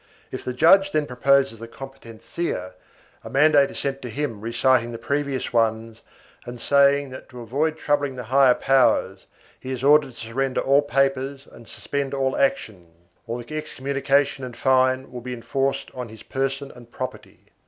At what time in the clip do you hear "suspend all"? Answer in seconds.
11.67-12.35